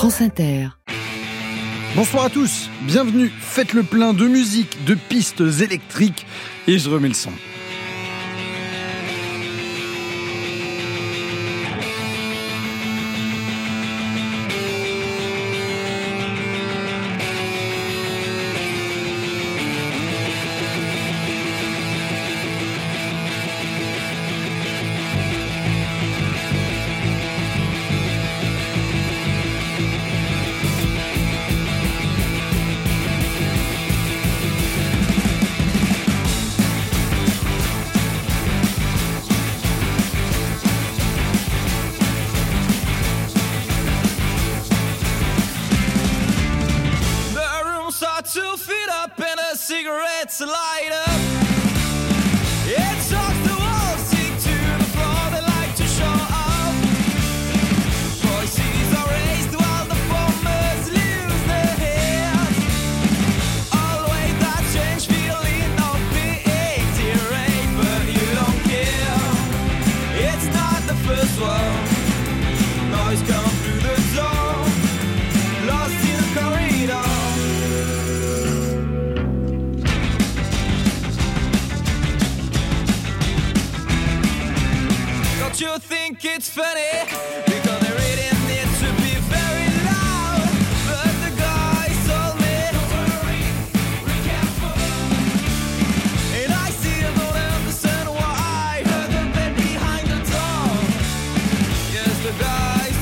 [0.00, 0.68] France Inter.
[1.94, 6.24] Bonsoir à tous, bienvenue, faites le plein de musique, de pistes électriques
[6.66, 7.32] et je remets le son.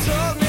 [0.09, 0.48] C'était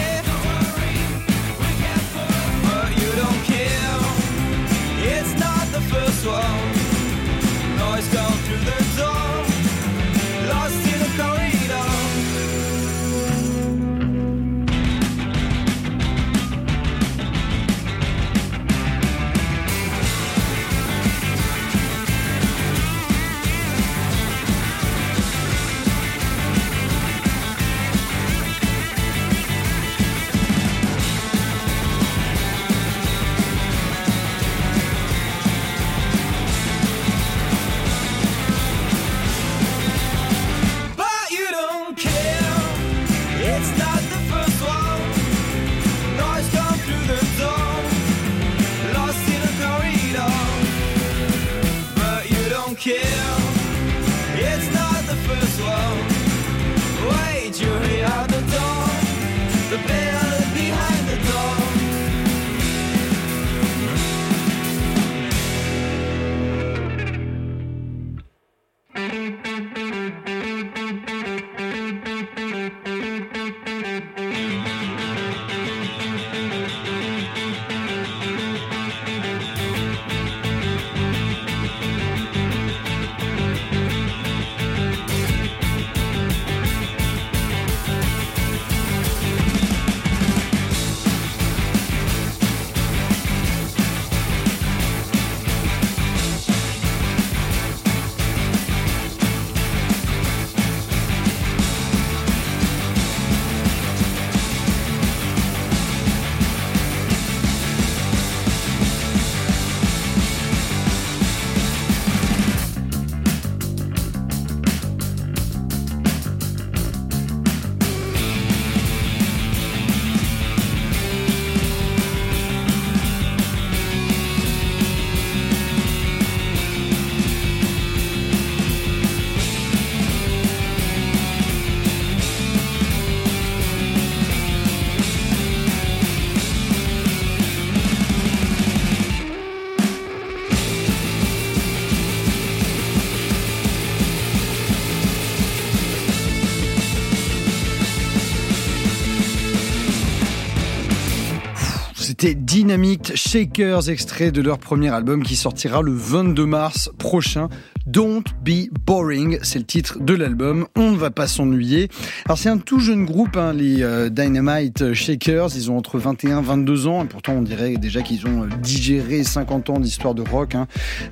[152.69, 157.49] Dynamite Shakers, extrait de leur premier album qui sortira le 22 mars prochain.
[157.89, 160.67] Don't Be Boring, c'est le titre de l'album.
[160.75, 161.89] On ne va pas s'ennuyer.
[162.25, 165.55] Alors c'est un tout jeune groupe, hein, les euh, Dynamite Shakers.
[165.55, 168.47] Ils ont entre 21 et 22 ans et pourtant on dirait déjà qu'ils ont euh,
[168.61, 170.53] digéré 50 ans d'histoire de rock.
[170.53, 170.67] Hein.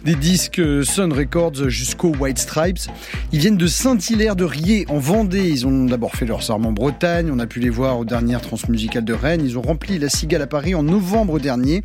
[0.06, 2.92] Des disques euh, Sun Records jusqu'aux White Stripes.
[3.32, 5.50] Ils viennent de Saint-Hilaire de Riez en Vendée.
[5.50, 7.32] Ils ont d'abord fait leur serment en Bretagne.
[7.34, 9.42] On a pu les voir aux dernières transmusicales de Rennes.
[9.44, 11.82] Ils ont rempli la Cigale à Paris en novembre dernier.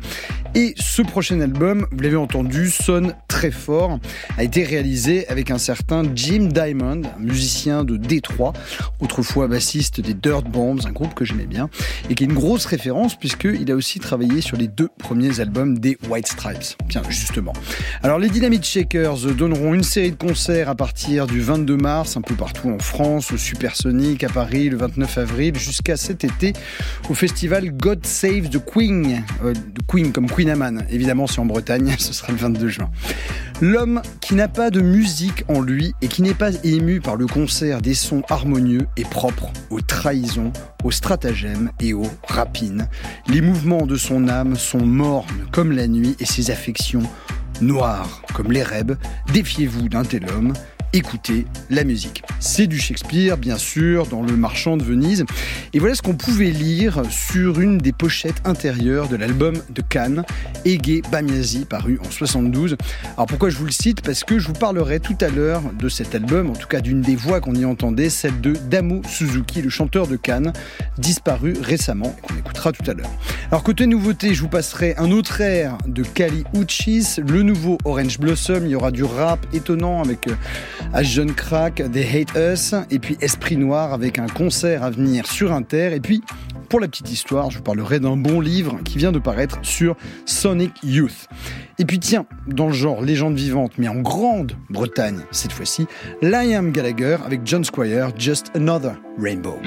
[0.53, 3.99] Et ce prochain album, vous l'avez entendu, sonne très fort,
[4.37, 4.82] a été réalisé
[5.29, 8.51] avec un certain Jim Diamond, musicien de Détroit,
[8.99, 11.69] autrefois bassiste des Dirt Bombs, un groupe que j'aimais bien,
[12.09, 15.79] et qui est une grosse référence puisqu'il a aussi travaillé sur les deux premiers albums
[15.79, 16.75] des White Stripes.
[16.89, 17.53] Tiens, justement.
[18.01, 22.21] Alors les Dynamite Shakers donneront une série de concerts à partir du 22 mars, un
[22.21, 26.53] peu partout en France, au Supersonic, à Paris le 29 avril, jusqu'à cet été
[27.09, 29.53] au festival God Save the Queen, euh,
[29.87, 30.85] Queen comme Queen Amman.
[30.89, 32.89] Évidemment, c'est en Bretagne, ce sera le 22 juin.
[33.61, 37.27] L'homme qui n'a pas de musique en lui et qui n'est pas ému par le
[37.27, 40.51] concert des sons harmonieux et propres aux trahisons,
[40.83, 42.87] aux stratagèmes et aux rapines.
[43.27, 47.03] Les mouvements de son âme sont mornes comme la nuit et ses affections
[47.61, 48.97] noires comme les rêves.
[49.31, 50.53] Défiez-vous d'un tel homme
[50.93, 52.23] écouter la musique.
[52.39, 55.25] C'est du Shakespeare, bien sûr, dans Le Marchand de Venise.
[55.73, 60.23] Et voilà ce qu'on pouvait lire sur une des pochettes intérieures de l'album de Cannes,
[60.65, 62.77] Ege Bamiasi, paru en 72.
[63.17, 64.01] Alors pourquoi je vous le cite?
[64.01, 67.01] Parce que je vous parlerai tout à l'heure de cet album, en tout cas d'une
[67.01, 70.53] des voix qu'on y entendait, celle de Damo Suzuki, le chanteur de Cannes,
[70.97, 73.09] disparu récemment, qu'on écoutera tout à l'heure.
[73.49, 78.19] Alors côté nouveauté, je vous passerai un autre air de Kali Uchis, le nouveau Orange
[78.19, 80.27] Blossom, il y aura du rap étonnant avec
[80.91, 85.25] à Jeune Crack, They Hate Us, et puis Esprit Noir avec un concert à venir
[85.25, 85.93] sur Inter.
[85.93, 86.21] Et puis,
[86.69, 89.95] pour la petite histoire, je vous parlerai d'un bon livre qui vient de paraître sur
[90.25, 91.27] Sonic Youth.
[91.79, 95.87] Et puis tiens, dans le genre légende vivante, mais en Grande-Bretagne cette fois-ci,
[96.21, 99.59] Liam Gallagher avec John Squire, Just Another Rainbow.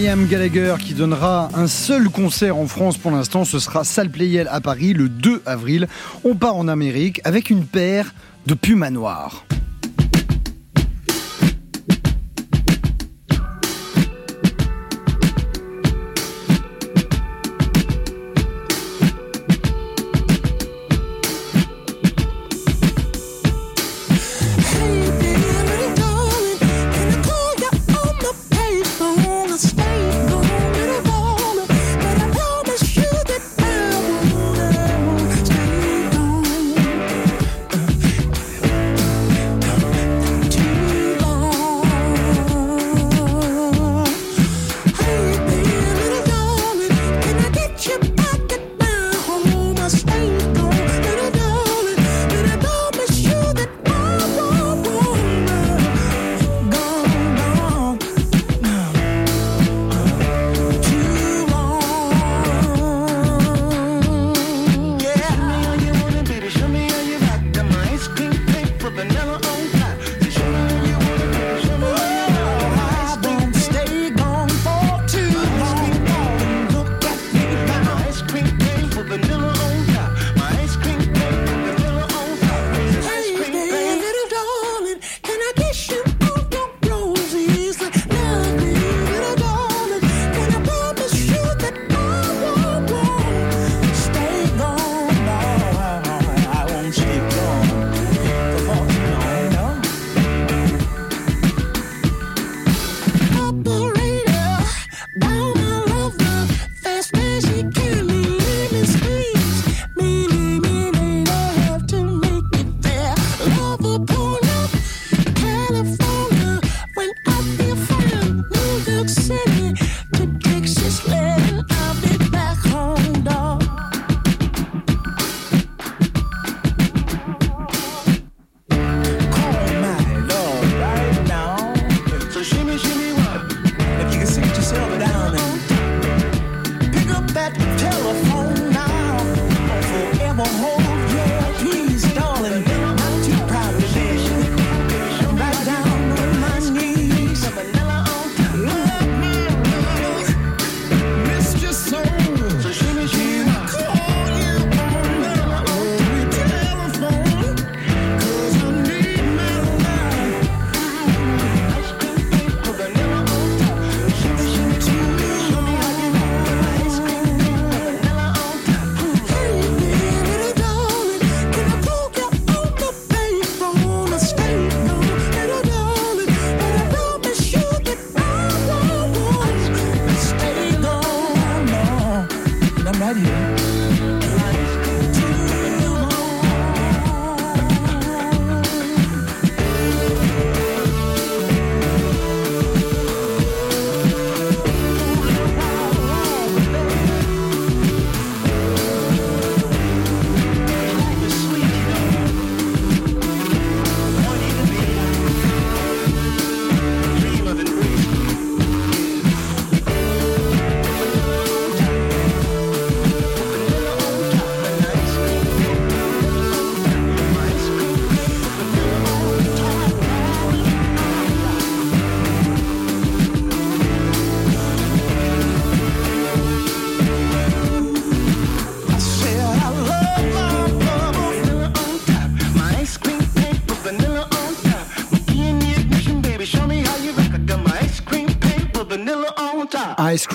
[0.00, 4.48] Liam Gallagher qui donnera un seul concert en France pour l'instant, ce sera Salle Playel
[4.50, 5.88] à Paris le 2 avril.
[6.24, 8.14] On part en Amérique avec une paire
[8.46, 9.44] de pumas noirs.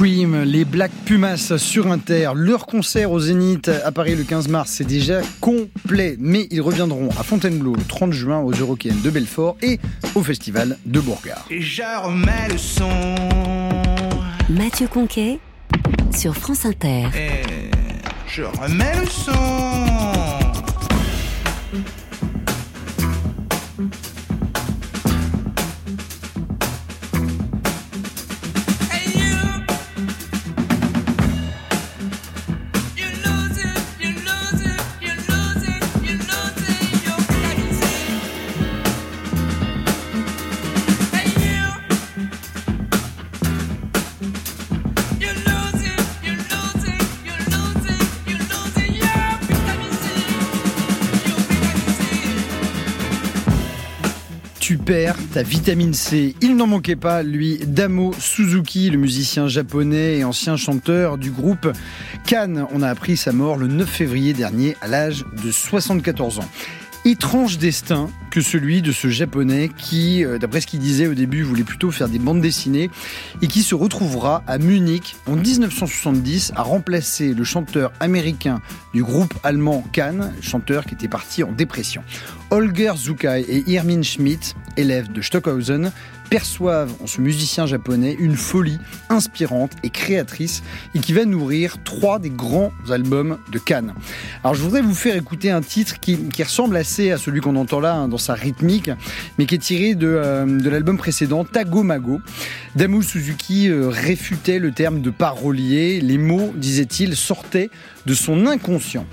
[0.01, 4.83] Les Black Pumas sur Inter, leur concert au Zénith à Paris le 15 mars, c'est
[4.83, 6.17] déjà complet.
[6.19, 9.79] Mais ils reviendront à Fontainebleau le 30 juin aux Eurocaines de Belfort et
[10.13, 11.45] au Festival de Bourgard.
[11.49, 12.89] Et je remets le son.
[14.49, 15.39] Mathieu Conquet
[16.15, 17.07] sur France Inter.
[17.15, 17.69] Et
[18.27, 20.44] je remets le son.
[55.33, 56.35] Ta vitamine C.
[56.41, 61.67] Il n'en manquait pas, lui, Damo Suzuki, le musicien japonais et ancien chanteur du groupe
[62.25, 62.65] Cannes.
[62.73, 66.49] On a appris sa mort le 9 février dernier à l'âge de 74 ans.
[67.07, 71.43] Étrange destin que celui de ce japonais qui, euh, d'après ce qu'il disait au début,
[71.43, 72.89] voulait plutôt faire des bandes dessinées
[73.43, 78.59] et qui se retrouvera à Munich en 1970 à remplacer le chanteur américain
[78.95, 82.03] du groupe allemand Cannes, chanteur qui était parti en dépression.
[82.49, 85.91] Holger Zukai et Irmin Schmidt, élèves de Stockhausen,
[86.29, 88.77] perçoivent en ce musicien japonais une folie
[89.09, 90.63] inspirante et créatrice
[90.93, 93.93] et qui va nourrir trois des grands albums de Cannes.
[94.43, 97.79] Alors je voudrais vous faire écouter un titre qui, ressemble assez à celui qu'on entend
[97.79, 98.91] là hein, dans sa rythmique,
[99.37, 102.19] mais qui est tiré de, euh, l'album précédent Tagomago.
[102.75, 107.69] Damu Suzuki euh, réfutait le terme de parolier, les mots, disait-il, sortaient
[108.05, 109.05] de son inconscient.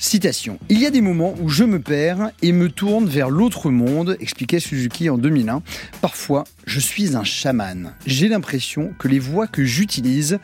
[0.00, 0.58] Citation.
[0.70, 4.16] Il y a des moments où je me perds et me tourne vers l'autre monde,
[4.18, 5.60] expliquait Suzuki en 2001.
[6.00, 7.92] Parfois, je suis un chaman.
[8.06, 10.38] J'ai l'impression que les voix que j'utilise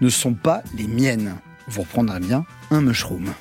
[0.00, 1.34] ne sont pas les miennes.
[1.68, 3.34] Vous reprendrez bien un mushroom.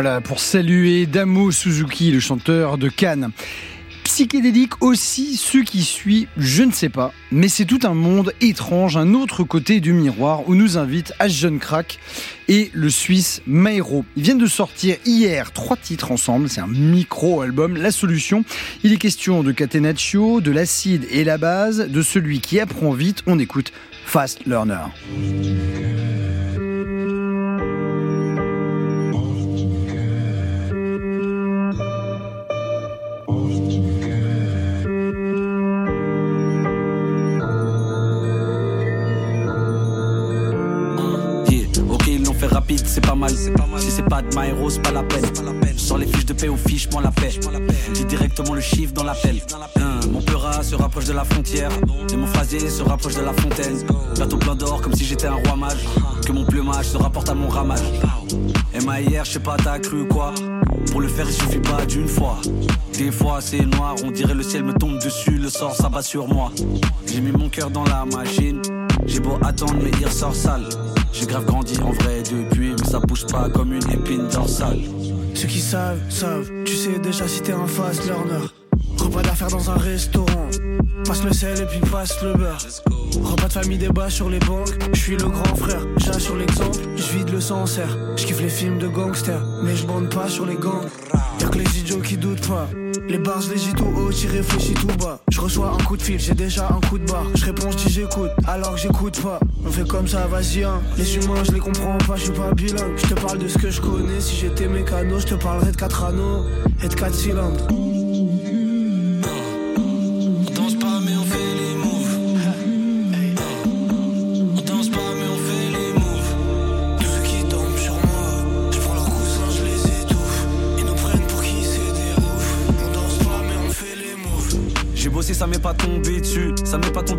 [0.00, 3.32] Voilà, pour saluer Damo Suzuki, le chanteur de Cannes.
[4.04, 8.96] Psychédélique aussi, ce qui suit, je ne sais pas, mais c'est tout un monde étrange,
[8.96, 11.14] un autre côté du miroir où nous invite.
[11.26, 11.98] Jeune Crack
[12.46, 14.04] et le Suisse Mairo.
[14.14, 18.44] Ils viennent de sortir hier trois titres ensemble, c'est un micro-album, La Solution.
[18.84, 23.24] Il est question de Catenaccio, de l'acide et la base, de celui qui apprend vite,
[23.26, 23.72] on écoute
[24.04, 24.76] Fast Learner.
[43.18, 43.30] Mal.
[43.30, 45.24] Si c'est pas de Maïro, c'est pas la peine.
[45.76, 47.30] Je les fiches de paix aux fiches, moi la paix.
[47.94, 49.42] Dis directement le chiffre dans l'appel.
[49.76, 51.70] Hein, mon peurat se rapproche de la frontière.
[52.12, 53.78] Et mon phrasier se rapproche de la fontaine.
[54.14, 55.84] Bientôt plein d'or comme si j'étais un roi mage.
[56.24, 57.80] Que mon plumage se rapporte à mon ramage.
[58.74, 60.34] Et ma hier, je sais pas, t'as cru quoi?
[60.90, 62.38] Pour le faire, il suffit pas d'une fois.
[62.96, 66.28] Des fois, c'est noir, on dirait le ciel me tombe dessus, le sort s'abat sur
[66.28, 66.52] moi.
[67.06, 68.60] J'ai mis mon cœur dans la machine.
[69.06, 70.68] J'ai beau attendre, mais il ressort sale.
[71.12, 74.80] J'ai grave grandi en vrai depuis, mais ça bouge pas comme une épine dorsale.
[75.34, 78.46] Ceux qui savent, savent, tu sais déjà si t'es un fast learner.
[78.98, 80.48] Repas d'affaires dans un restaurant.
[81.04, 82.58] Passe le sel et puis passe le beurre.
[83.22, 84.76] Repas de famille débat sur les banques.
[84.92, 85.82] Je suis le grand frère,
[86.18, 87.96] sur l'exemple, je vide le sancerre.
[88.16, 90.88] Je kiffe les films de gangsters, mais je bande pas sur les gangs.
[91.40, 92.68] Y'a que les idiots qui doutent pas.
[93.08, 95.18] Les bars, je les dis tout haut, j'y réfléchis tout bas.
[95.30, 97.24] Je reçois un coup de fil, j'ai déjà un coup de barre.
[97.34, 99.40] Je réponds, je dis j'écoute, alors que j'écoute pas.
[99.64, 100.82] On fait comme ça, vas-y, hein.
[100.98, 102.98] Les humains, je les comprends pas, je suis pas bilingue.
[102.98, 104.20] Je te parle de ce que je connais.
[104.20, 106.44] Si j'étais mécano, je te parlerais de 4 anneaux
[106.84, 107.66] et de 4 cylindres.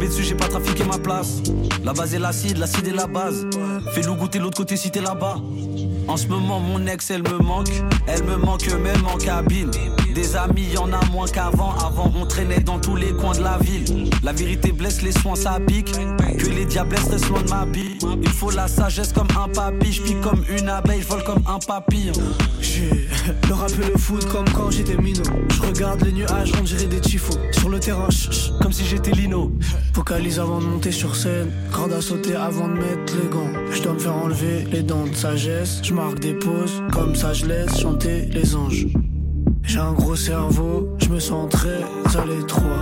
[0.07, 1.41] Dessus, j'ai pas trafiqué ma place.
[1.83, 3.45] La base est l'acide, l'acide est la base.
[3.93, 5.37] Fais-nous goûter l'autre côté si t'es là-bas.
[6.07, 7.71] En ce moment, mon ex, elle me manque.
[8.07, 9.71] Elle me manque même en cabine.
[10.19, 11.73] Des amis, y en a moins qu'avant.
[11.85, 14.09] Avant, on traînait dans tous les coins de la ville.
[14.23, 15.93] La vérité blesse, les soins ça pique.
[16.37, 17.97] Que les diablesses restent loin de ma bille.
[18.21, 19.93] Il faut la sagesse comme un papy.
[19.93, 22.13] Je comme une abeille, je vole comme un papillon.
[22.59, 23.07] J'ai
[23.47, 25.23] le rap le foot comme quand j'étais minot.
[25.53, 27.39] Je regarde les nuages, on dirait des tifos.
[27.51, 28.09] Sur le terrain,
[28.61, 29.53] comme si j'étais Lino.
[29.93, 31.49] Focalise avant de monter sur scène.
[31.71, 33.53] Grande à sauter avant de mettre les gants.
[33.71, 35.79] Je dois me faire enlever les dents de sagesse.
[35.81, 38.87] Je marque des pauses, comme ça je laisse chanter les anges.
[39.69, 41.83] J'ai un gros cerveau, je me sens très
[42.17, 42.81] à l'étroit.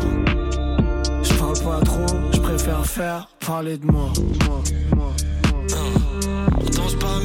[1.21, 4.10] Je parle pas trop, je préfère faire parler de moi.
[4.47, 4.62] moi,
[4.95, 5.12] moi,
[6.56, 6.63] moi.
[6.71, 7.19] Danse pas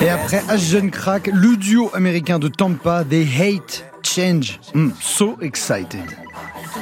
[0.00, 4.60] Et après Jeune Crack, le duo américain de Tampa, They Hate Change.
[4.74, 6.04] Mm, so excited.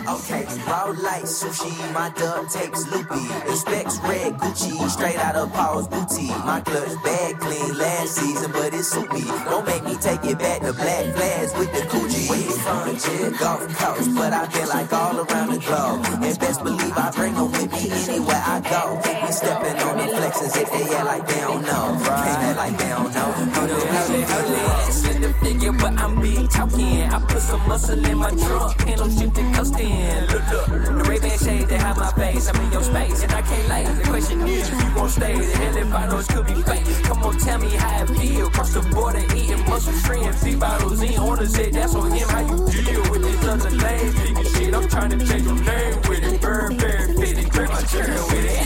[0.08, 3.22] Okay, raw light sushi, my dub takes loopy.
[3.48, 6.36] Expects red Gucci, straight out of Paul's boutique.
[6.44, 9.22] My clutch bag clean last season, but it suit me.
[9.22, 12.28] Don't make me take it back to black flags with the Gucci.
[12.28, 12.96] Where you from?
[12.98, 16.04] Jet Gulf Coast, but I've been like all around the globe.
[16.04, 19.00] And best believe I bring them with me anywhere I go.
[19.22, 21.98] We stepping on the flexes if they act like they don't know.
[22.02, 23.30] Can't act like they don't know.
[23.54, 24.92] Hold it, hold it, hold it.
[24.92, 27.02] Send the figure, but I'm big talking.
[27.02, 29.52] I put some muscle in my truck, and I'm shifting
[29.92, 30.32] custom.
[30.32, 32.48] Look, look, the Ray-Ban shade that have my face.
[32.48, 33.84] I'm in your space, and I can't lay.
[33.84, 36.54] The question is, if you gon' stay, the hell if I know it could be
[36.62, 37.04] fake.
[37.04, 38.50] Come on, tell me how it feel.
[38.50, 41.18] Cross the border, eating muscle shrimp, three bottles in.
[41.18, 42.28] On the set, that's on him.
[42.28, 44.74] How you deal with this other lame nigga shit?
[44.74, 46.40] I'm trying to change your name with it.
[46.40, 48.62] Burn, burn, fit it, drink my churn with it.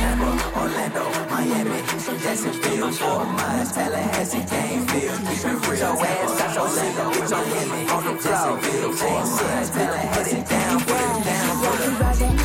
[0.57, 1.81] Orlando, Miami,
[2.23, 5.19] Jacksonville, Fort Myers, Tallahassee, Gainesville.
[5.27, 6.69] Keep it real, ass out your
[7.87, 8.59] on the floor.
[8.93, 10.96] Fort Myers, Tallahassee, down,
[11.27, 11.97] put it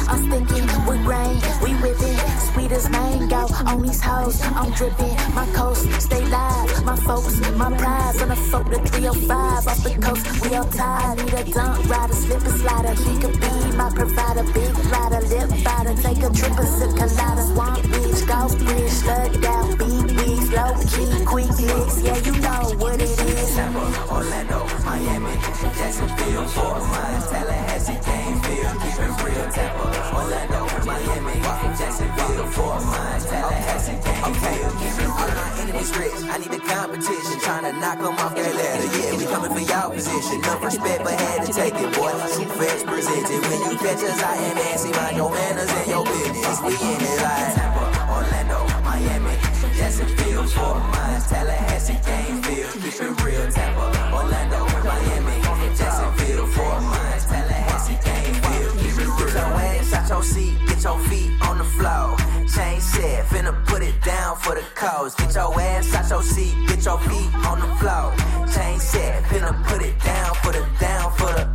[0.10, 2.17] I'm thinking we rain, we whipping,
[2.52, 4.41] sweet as mango on these hoes.
[4.41, 6.84] I'm dripping, my coast stay live.
[6.84, 10.26] My folks, my prize on the folk, the 305 off the coast.
[10.44, 12.94] We all tied, need a dump rider, slip and slider.
[13.04, 17.31] He could be my provider, big rider, lip biter, take a trip, a sip collider,
[25.42, 31.36] Miami, Jacksonville, Fort Myers, Tallahassee, Gainesville, keep it real, Tampa, Orlando, Miami,
[31.78, 35.12] Jacksonville, Fort Myers, Tallahassee, Gainesville, keep it real.
[35.12, 38.90] All my enemies rich, I need the competition, trying to knock them off their ladder.
[38.98, 42.14] Yeah, we coming for y'all position, no respect, but had to take it, boy.
[42.38, 46.06] Shoot fresh presented, when you catch us, I ain't Nancy, mind your manners and your
[46.06, 46.62] business.
[46.62, 49.36] We in it like Tampa, Orlando, Miami,
[49.74, 52.21] Jacksonville, Fort Myers, Tallahassee, Gainesville,
[52.56, 55.42] keep it real, Tampa, Orlando, Miami,
[55.76, 59.18] Jacksonville, Fort Myers, Tallahassee, Gainesville, keep it real.
[59.18, 62.18] Get your ass out your seat, get your feet on the floor.
[62.54, 65.16] Chain set, finna put it down for the cause.
[65.16, 68.14] Get your ass out your seat, get your feet on the floor.
[68.54, 71.46] Chain set, finna put it down for the down for the.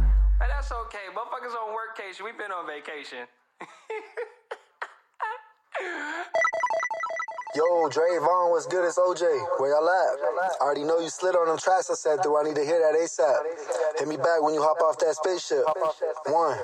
[0.41, 1.07] Hey, that's okay.
[1.15, 2.25] Motherfuckers on workcation.
[2.25, 3.27] we been on vacation.
[7.57, 7.89] Yo,
[8.21, 8.85] Vaughn, what's good?
[8.85, 9.23] It's OJ.
[9.59, 10.61] Where y'all at?
[10.61, 12.39] I already know you slid on them tracks I said through.
[12.39, 13.99] I need to hear that ASAP.
[13.99, 15.65] Hit me back when you hop off that spaceship.
[16.27, 16.59] One.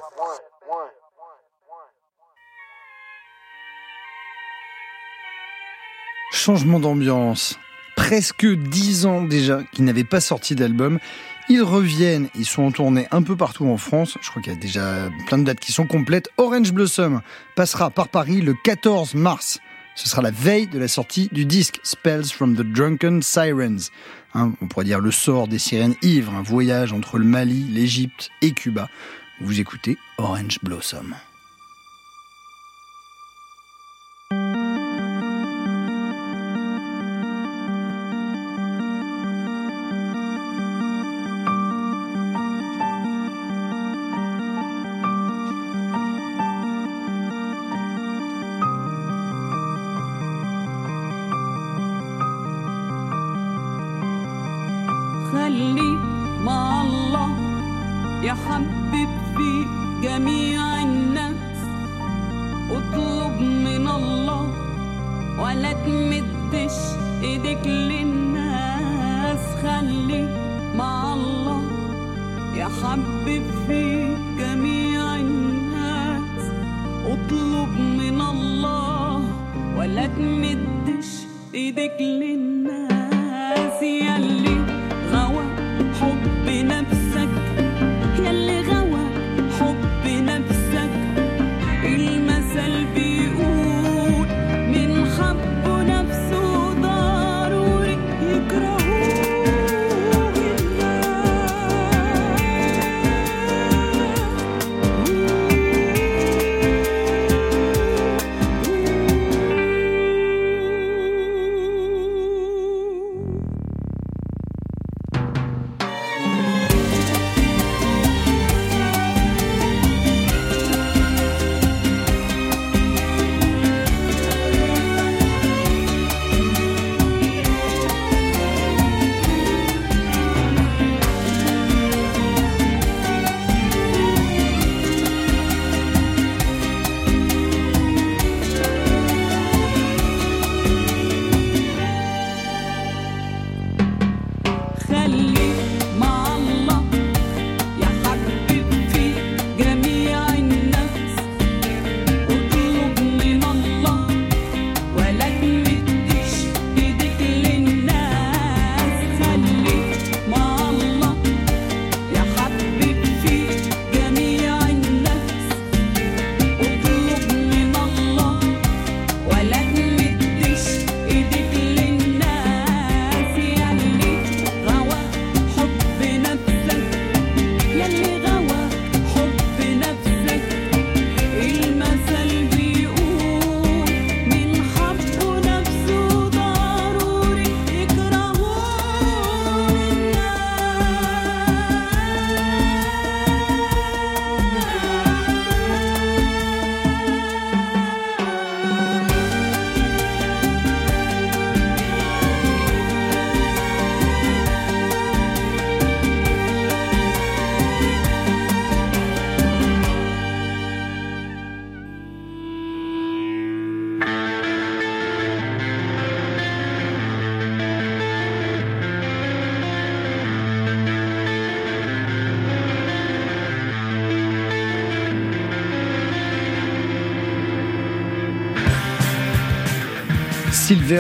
[6.33, 7.57] Changement d'ambiance.
[7.97, 10.99] Presque dix ans déjà qu'ils n'avaient pas sorti d'album.
[11.49, 14.19] Ils reviennent, ils sont en tournée un peu partout en France.
[14.21, 16.29] Je crois qu'il y a déjà plein de dates qui sont complètes.
[16.37, 17.23] Orange Blossom
[17.57, 19.59] passera par Paris le 14 mars.
[19.95, 23.91] Ce sera la veille de la sortie du disque Spells from the Drunken Sirens.
[24.35, 28.31] Hein, on pourrait dire le sort des sirènes ivres, un voyage entre le Mali, l'Égypte
[28.41, 28.89] et Cuba.
[29.41, 31.15] Vous écoutez Orange Blossom.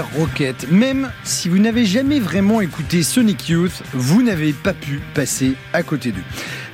[0.00, 0.70] Rocket.
[0.70, 5.83] Même si vous n'avez jamais vraiment écouté Sonic Youth, vous n'avez pas pu passer à
[5.83, 6.22] côté d'eux.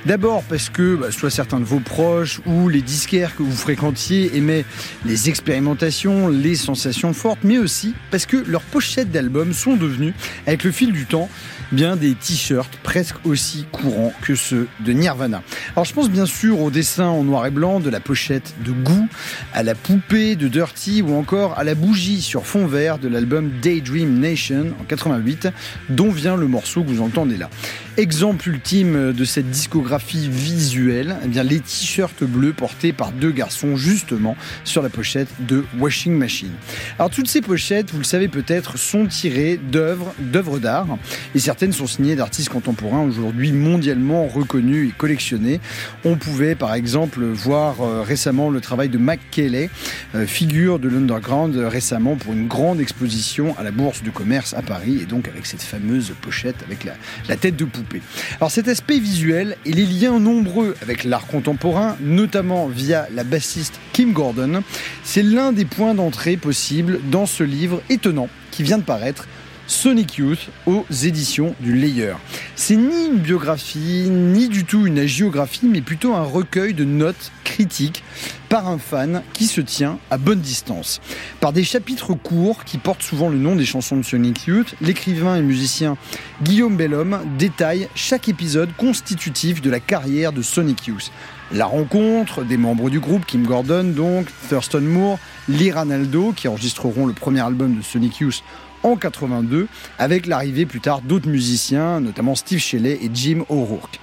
[0.05, 4.37] D'abord parce que bah, soit certains de vos proches ou les disquaires que vous fréquentiez
[4.37, 4.63] aimaient
[5.05, 10.13] les expérimentations, les sensations fortes, mais aussi parce que leurs pochettes d'albums sont devenues,
[10.47, 11.29] avec le fil du temps,
[11.71, 15.41] bien des t-shirts presque aussi courants que ceux de Nirvana.
[15.75, 18.71] Alors je pense bien sûr au dessin en noir et blanc de la pochette de
[18.71, 19.05] Goo,
[19.53, 23.51] à la poupée de Dirty ou encore à la bougie sur fond vert de l'album
[23.61, 25.49] Daydream Nation en 88,
[25.89, 27.49] dont vient le morceau que vous entendez là.
[27.97, 33.75] Exemple ultime de cette discographie visuelle, eh bien les t-shirts bleus portés par deux garçons
[33.75, 36.53] justement sur la pochette de Washing Machine.
[36.97, 40.87] Alors toutes ces pochettes, vous le savez peut-être, sont tirées d'œuvres d'art
[41.35, 45.59] et sont signées d'artistes contemporains aujourd'hui mondialement reconnus et collectionnés.
[46.05, 49.69] On pouvait par exemple voir euh, récemment le travail de Mac Kelly,
[50.15, 54.53] euh, figure de l'underground euh, récemment pour une grande exposition à la Bourse de commerce
[54.53, 56.93] à Paris et donc avec cette fameuse pochette avec la,
[57.27, 58.01] la tête de poupée.
[58.39, 63.79] Alors cet aspect visuel et les liens nombreux avec l'art contemporain, notamment via la bassiste
[63.91, 64.63] Kim Gordon,
[65.03, 69.27] c'est l'un des points d'entrée possibles dans ce livre étonnant qui vient de paraître
[69.69, 72.15] Sonic Youth aux éditions du Layer.
[72.55, 77.31] C'est ni une biographie, ni du tout une agiographie, mais plutôt un recueil de notes
[77.43, 78.03] critiques
[78.49, 80.99] par un fan qui se tient à bonne distance.
[81.39, 85.35] Par des chapitres courts qui portent souvent le nom des chansons de Sonic Youth, l'écrivain
[85.35, 85.97] et musicien
[86.41, 91.11] Guillaume Bellhomme détaille chaque épisode constitutif de la carrière de Sonic Youth.
[91.51, 97.05] La rencontre des membres du groupe, Kim Gordon donc, Thurston Moore, Lee Ranaldo, qui enregistreront
[97.05, 98.43] le premier album de Sonic Youth
[98.83, 103.99] en 82, avec l'arrivée plus tard d'autres musiciens, notamment Steve Shelley et Jim O'Rourke.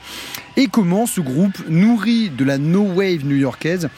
[0.57, 3.89] Et comment ce groupe, nourri de la no wave new-yorkaise,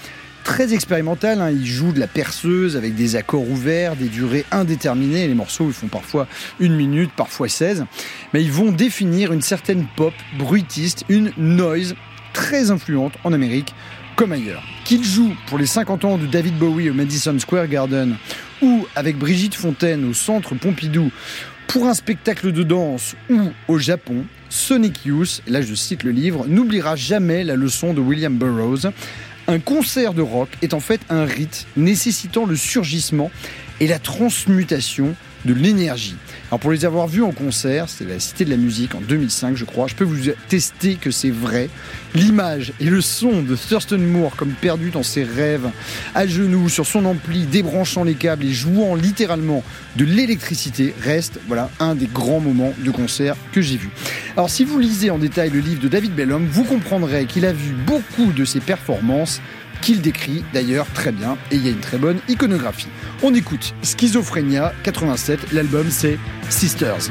[0.45, 5.29] très expérimental, hein, ils jouent de la perceuse avec des accords ouverts, des durées indéterminées,
[5.29, 6.27] les morceaux ils font parfois
[6.59, 7.85] une minute, parfois 16,
[8.33, 11.95] mais ils vont définir une certaine pop bruitiste, une noise
[12.33, 13.75] très influente en Amérique
[14.17, 14.65] comme ailleurs.
[14.85, 18.17] Qu'ils jouent pour les 50 ans de David Bowie au Madison Square Garden
[18.63, 21.11] ou avec Brigitte Fontaine au Centre Pompidou
[21.67, 26.47] pour un spectacle de danse ou au Japon, Sonic Youth, là je cite le livre,
[26.49, 28.91] n'oubliera jamais la leçon de William Burroughs.
[29.47, 33.31] Un concert de rock est en fait un rite nécessitant le surgissement
[33.81, 36.17] et la transmutation de l'énergie.
[36.51, 39.57] Alors pour les avoir vus en concert, c'est la Cité de la Musique en 2005
[39.57, 41.69] je crois, je peux vous tester que c'est vrai.
[42.15, 45.69] L'image et le son de Thurston Moore comme perdu dans ses rêves,
[46.15, 49.63] à genoux sur son ampli, débranchant les câbles et jouant littéralement
[49.97, 53.91] de l'électricité reste voilà un des grands moments de concert que j'ai vu.
[54.37, 57.53] Alors si vous lisez en détail le livre de David Bellum, vous comprendrez qu'il a
[57.53, 59.41] vu beaucoup de ses performances
[59.81, 62.89] qu'il décrit d'ailleurs très bien et il y a une très bonne iconographie.
[63.23, 67.11] On écoute Schizophrénia 87, l'album c'est Sisters.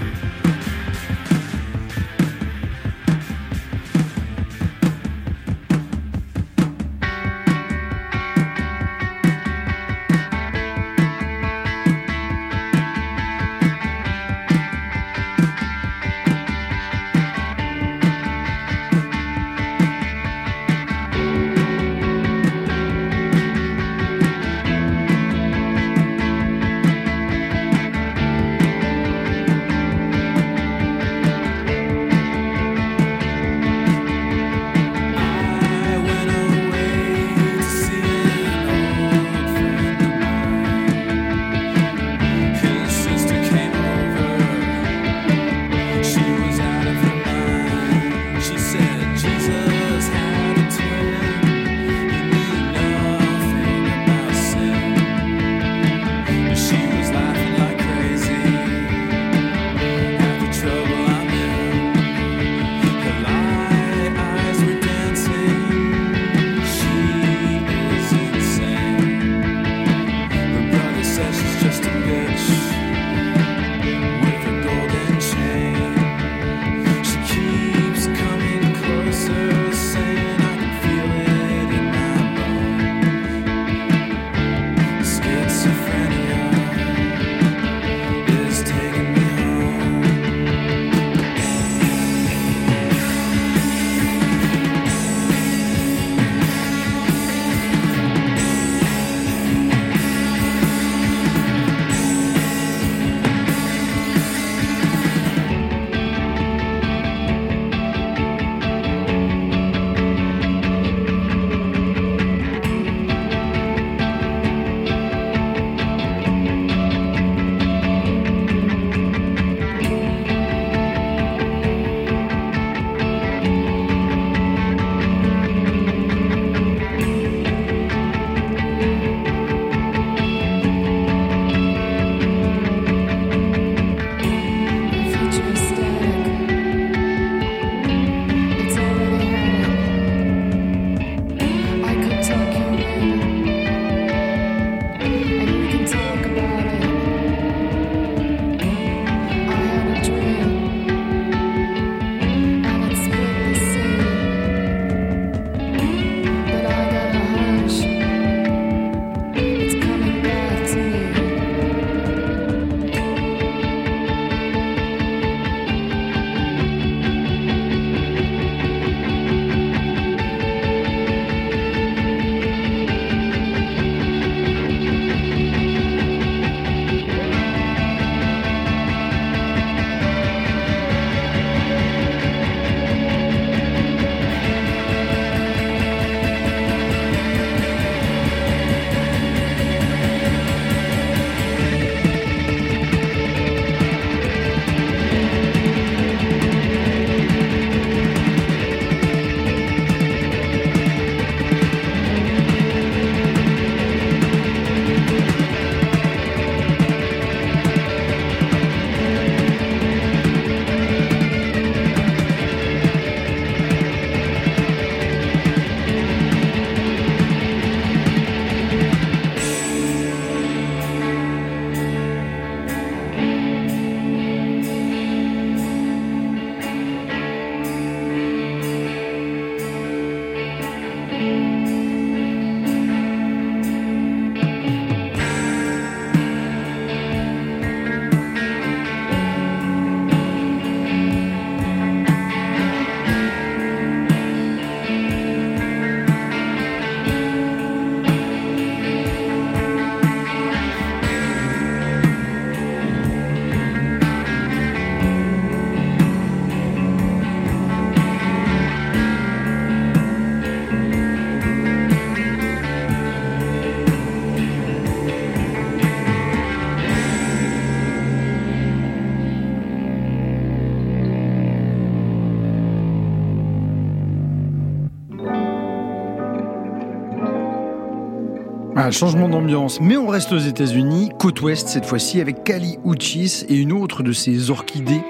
[278.92, 279.80] Changement d'ambiance.
[279.82, 284.04] Mais on reste aux États-Unis, côte ouest cette fois-ci, avec Kali Uchis et une autre
[284.04, 285.02] de ses orchidées,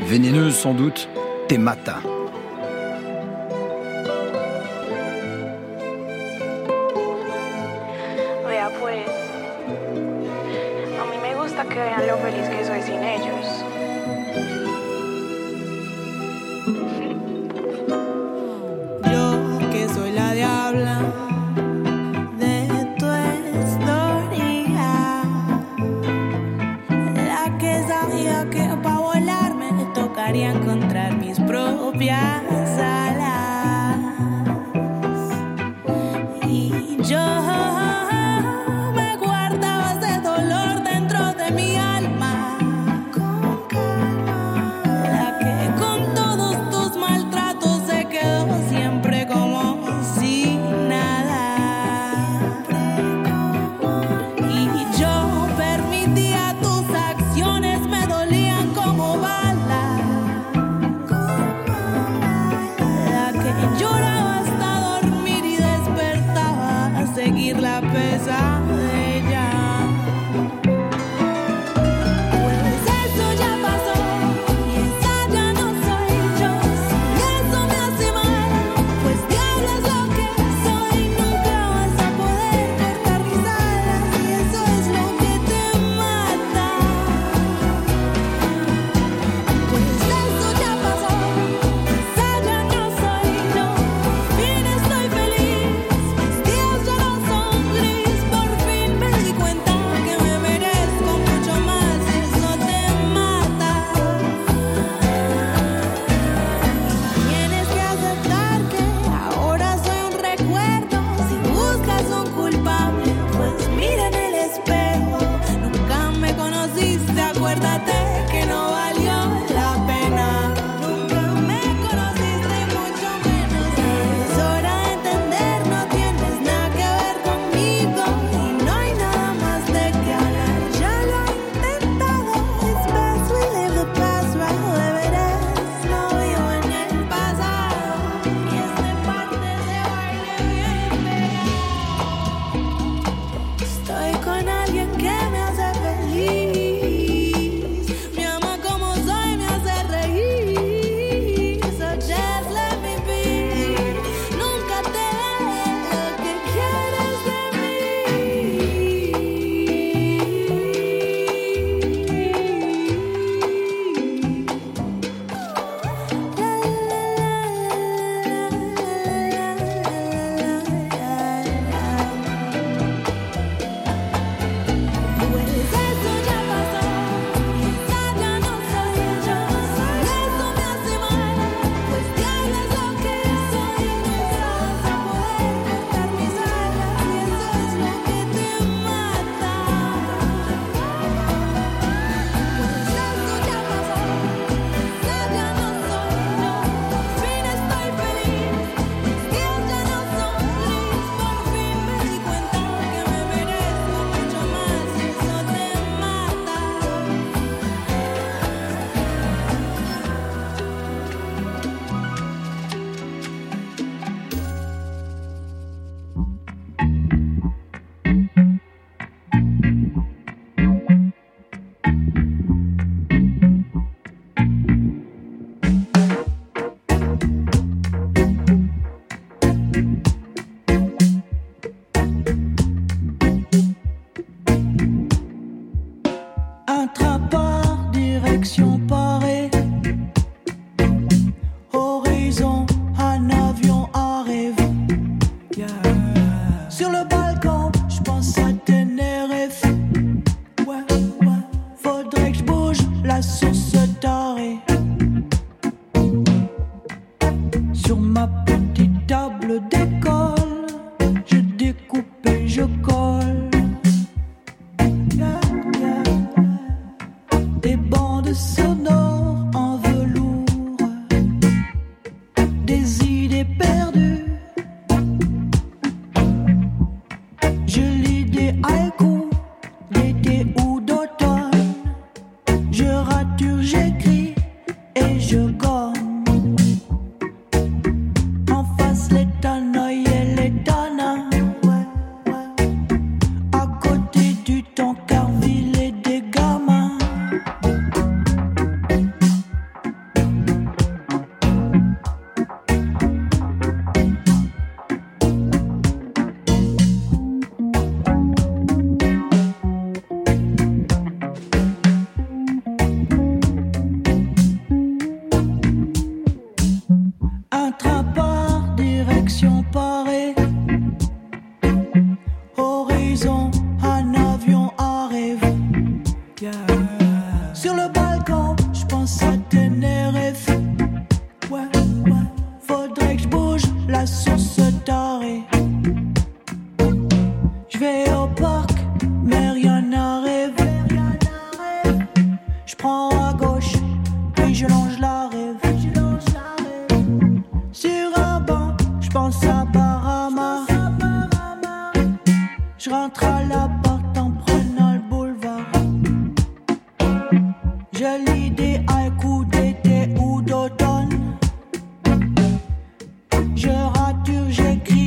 [0.00, 1.08] vénéneuses sans doute,
[1.48, 1.98] Temata.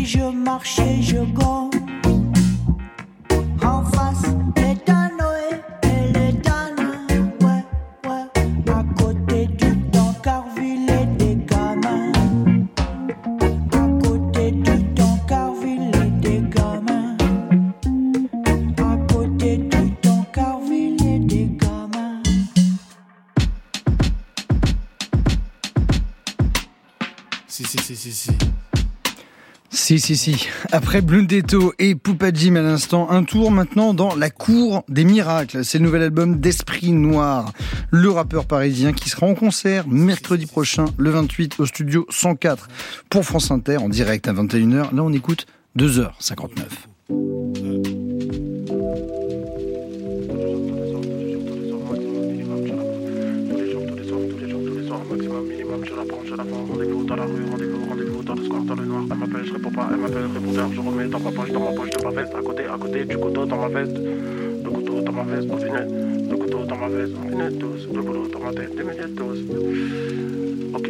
[0.08, 1.77] Je marche et je gomme.
[29.88, 30.50] Si, si, si.
[30.74, 35.64] Après Blundetto et Poupa Jim à l'instant, un tour maintenant dans la cour des miracles.
[35.64, 37.54] C'est le nouvel album d'Esprit Noir,
[37.90, 42.68] le rappeur parisien qui sera en concert mercredi prochain, le 28, au studio 104
[43.10, 44.94] pour France Inter, en direct à 21h.
[44.94, 45.46] Là, on écoute
[45.78, 46.97] 2h59.
[59.10, 60.70] Elle m'appelle, je réponds pas, elle m'appelle, répondeur.
[60.74, 62.36] Je remets dans ma poche, dans ma poche de ma veste.
[62.36, 63.98] À côté, à côté du couteau dans ma veste.
[63.98, 65.88] Le couteau dans ma veste, au final.
[66.30, 67.88] Le couteau dans ma veste, au final, tous.
[67.94, 69.44] Le boulot dans ma tête, des milliers de doses.
[70.74, 70.88] Ok,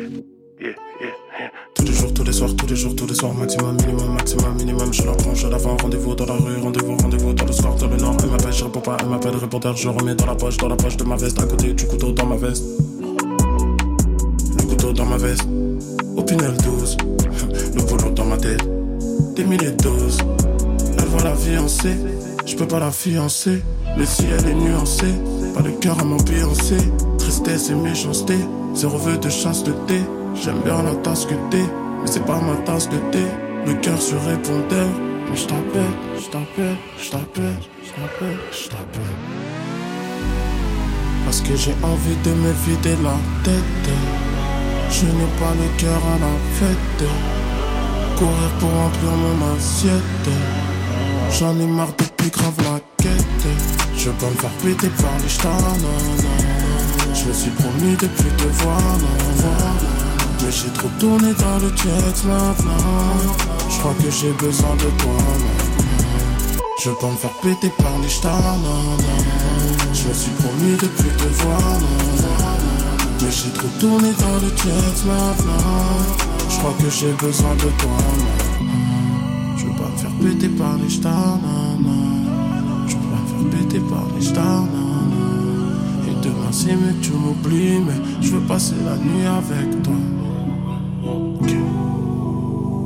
[0.60, 1.08] yeah, yeah,
[1.40, 1.52] yeah.
[1.76, 4.56] Tous les jours, tous les soirs, tous les jours, tous les soirs, maximum, minimum, maximum,
[4.58, 7.52] minimum, je la prends, je la vends, rendez-vous dans la rue, rendez-vous, rendez-vous dans le
[7.52, 10.26] square, dans le nord, elle m'appelle, je réponds pas, elle m'appelle, répondeur, je remets dans
[10.26, 12.66] la poche, dans la poche de ma veste, à côté du couteau dans ma veste.
[14.96, 15.48] Dans ma veste,
[16.16, 16.98] au Pinel 12,
[17.76, 18.64] le boulot dans ma tête,
[19.36, 20.18] des milliers de doses.
[20.98, 21.36] Elle voit la
[21.68, 21.90] C,
[22.46, 23.62] je peux pas la fiancer,
[23.98, 25.08] le ciel est nuancé,
[25.54, 26.78] pas le cœur à m'ambiancer,
[27.20, 28.36] tristesse et méchanceté,
[28.74, 30.00] zéro vœu de chasse de thé,
[30.42, 31.66] j'aime bien la tasse que t'es,
[32.02, 33.26] mais c'est pas ma tasse de thé,
[33.66, 34.88] le cœur sur répondeur,
[35.30, 39.18] mais je t'appelle, je t'appelle, je t'appelle, je t'appelle, je t'appelle.
[41.26, 44.37] Parce que j'ai envie de me vider la tête.
[44.90, 47.10] Je n'ai pas le cœur à la fête.
[48.18, 50.30] Courir pour remplir mon assiette.
[51.32, 53.48] J'en ai marre depuis grave la quête.
[53.96, 55.76] Je pas me faire péter par les stars.
[57.14, 59.48] Je me suis promis de plus te voir, non.
[60.44, 63.36] Mais j'ai trop tourné dans le jet maintenant.
[63.70, 65.78] Je crois que j'ai besoin de toi maintenant.
[66.84, 68.56] Je pas me faire péter par les stars.
[69.94, 72.47] Je me suis promis de plus te voir, non.
[73.22, 76.18] Mais j'ai trop tourné dans le jet maintenant.
[76.50, 77.98] Je crois que j'ai besoin de toi.
[79.58, 81.40] Je veux pas me faire péter par les stars.
[82.88, 84.66] Je veux pas me faire péter par les stars.
[86.08, 86.52] Et demain
[86.82, 89.94] mieux que tu m'oublies, mais je veux passer la nuit avec toi.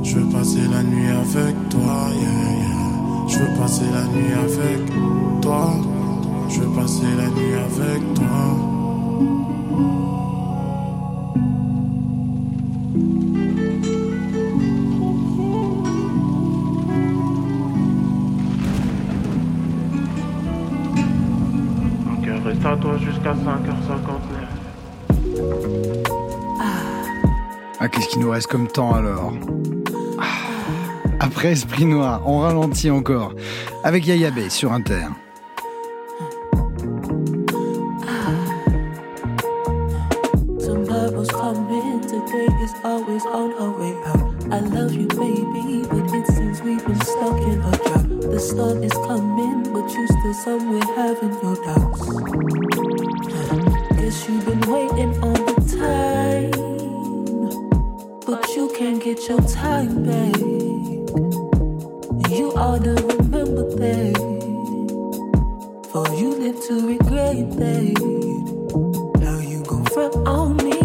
[0.02, 3.28] Je veux passer la nuit avec toi, yeah, yeah.
[3.28, 5.72] Je veux passer la nuit avec toi.
[6.48, 8.72] Je veux passer la nuit avec toi.
[23.22, 23.38] Jusqu'à 5h59.
[27.80, 29.32] Ah, qu'est-ce qu'il nous reste comme temps alors
[30.18, 30.24] Ah.
[31.20, 33.34] Après Esprit Noir, on ralentit encore.
[33.84, 35.06] Avec Yaya Bey sur Inter.
[43.50, 44.52] Out.
[44.52, 48.30] I love you, baby, but it seems we've been stuck in a drought.
[48.30, 52.02] The sun is coming, but you still somewhere having your doubts.
[53.96, 56.50] Guess you've been waiting all the time,
[58.26, 60.38] but you can't get your time back.
[62.30, 64.16] You ought to remember that,
[65.90, 67.94] for you live to regret that.
[69.20, 70.81] Now you gon' front on me?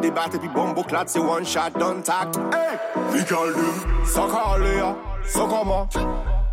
[0.00, 2.78] ap debat epi bombo klat se one shot don tak Hey!
[3.12, 3.68] Vi kal di,
[4.04, 4.94] sa ka ale ya,
[5.24, 5.86] sa kama ma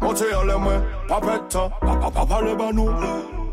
[0.01, 2.91] Monte le mwen, pa pet peta, pa pa pa pale ba nou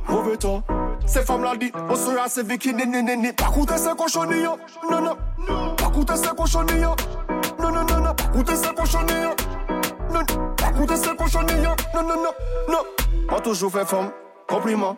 [0.08, 0.62] mouve ta,
[1.06, 4.42] se fam la di, osura se viki ni ni ni ni Pa koute se koshoni
[4.42, 4.58] yo,
[4.90, 5.76] nan nan non, non.
[5.76, 6.94] Pa koute se koshoni yo,
[7.58, 9.32] nan nan nan nan non, Pa koute se koshoni yo,
[10.12, 12.32] nan nan Pa koute se koshoni yo, nan nan nan
[12.68, 12.82] nan
[13.30, 14.12] An toujou fe fam,
[14.46, 14.96] kompliment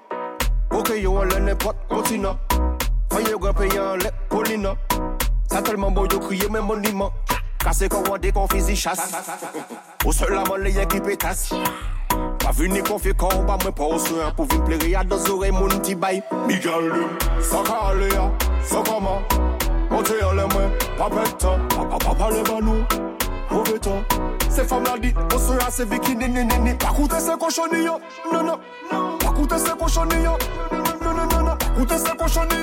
[0.75, 2.35] Ok yo an lè ne pot kontina
[3.17, 4.75] Mwen yo gwen pe yon lek kolina
[5.49, 7.07] Sa telman bo yo kriye men monima
[7.63, 9.01] Kase kon wande kon fizi chas
[10.05, 11.47] Ou se la man le yon ki petas
[12.43, 15.01] Pa vini kon fe kon ba mwen pa ou se an Pou vin plere ya
[15.01, 18.29] do zore moun ti bay Mi gal lum, sa ka ale ya,
[18.61, 19.17] sa kama
[19.89, 22.85] Monte yon lè mwen, pa peta Pa pa pa pale banou,
[23.49, 24.05] mouve tan
[24.53, 27.97] Se fam la di, ou se yon se vikini Pakoute se koshoni yo,
[28.29, 28.61] nanan
[29.25, 30.37] Pakoute se koshoni yo,
[30.69, 30.76] nanan
[31.77, 32.57] koute se koshoni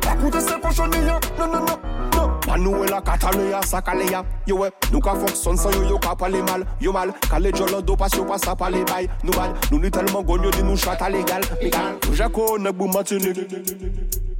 [0.00, 1.78] Pa koute se koshoni ya Nan nan nan
[2.18, 2.40] non, non.
[2.40, 4.24] Panou e eh, la katale ya sa kale ya.
[4.46, 6.64] Yo eh, we, nou ka fokson san yo yo ka pale mal.
[6.80, 9.90] Yo mal, kale jolo do pas yo pas sa pale bay Nou mal, nou ni
[9.90, 13.38] telman gonyo di nou chata legal Megal, nou jako nek bou matinik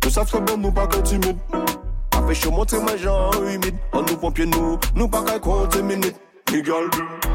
[0.02, 1.36] Nou sa fke bon nou pa ke timid
[2.16, 6.16] Afe chou montre men jan humid An nou pompye nou, nou pa ke konti minit
[6.52, 6.88] Megal,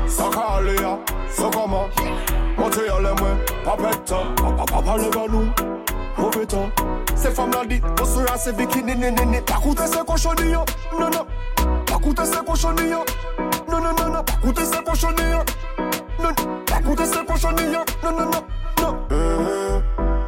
[0.08, 0.98] sakale ya,
[1.30, 1.86] sa kama
[2.58, 5.73] Monte yo le mwen, pa peta Pa pa pa pale ba nou
[7.16, 10.04] Se fam la di, on sera se viki ni ni ni ni Pa koute se
[10.06, 10.64] koshoni yo,
[11.00, 11.26] no no
[11.86, 13.04] Pa koute se koshoni yo,
[13.68, 15.44] no no no no Pa koute se koshoni yo,
[16.20, 18.44] no no Pa koute se koshoni yo, no no no
[18.82, 19.82] no Eh, eh,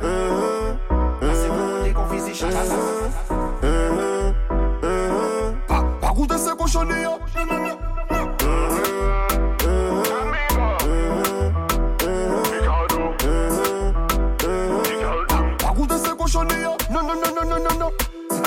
[0.04, 2.34] eh, Ase moun kon fizi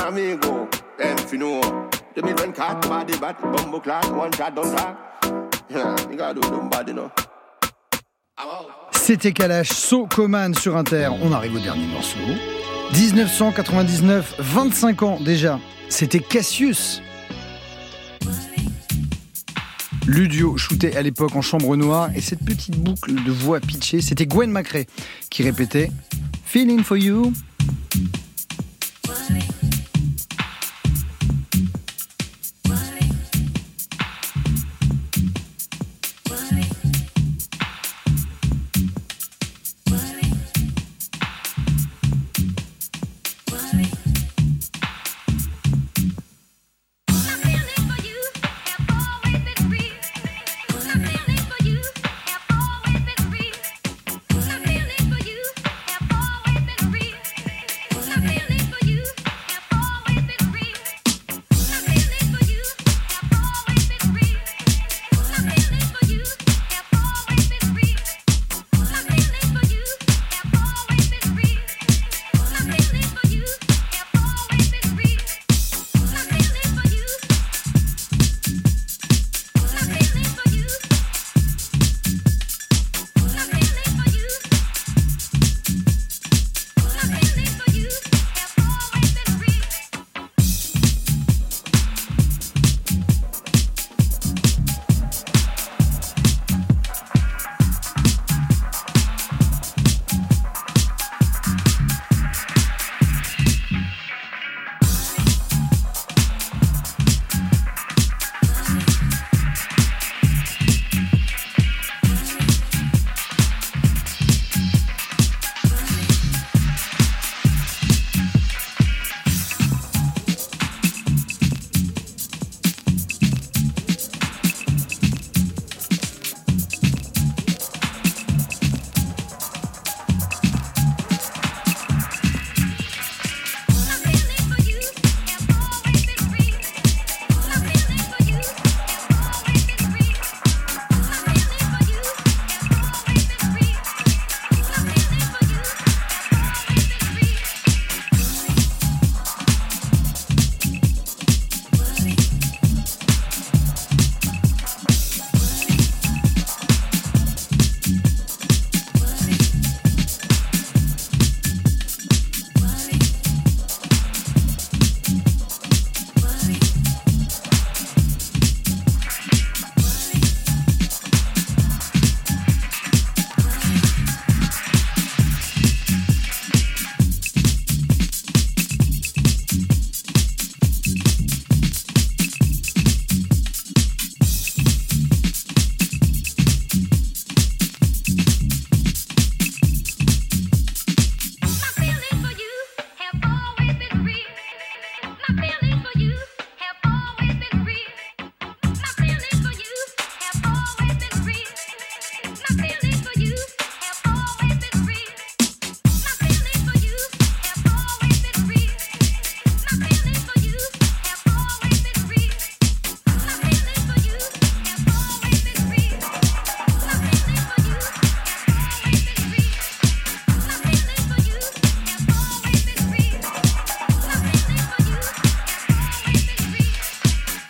[0.09, 0.67] Amigo,
[0.99, 1.61] en fino
[2.17, 4.97] 2024, body bad, bumbo clock, one shot, don't talk
[5.69, 7.11] Yeah, you gotta do them bad, you know
[8.93, 11.11] C'était Kalash, So Coman sur Inter.
[11.23, 12.17] On arrive au dernier morceau.
[12.95, 15.61] 1999, 25 ans déjà.
[15.91, 17.03] C'était Cassius.
[20.07, 24.25] Ludio shooté à l'époque en chambre noire et cette petite boucle de voix pitchée, c'était
[24.25, 24.87] Gwen Macrae
[25.29, 25.91] qui répétait
[26.47, 27.35] Feeling for you,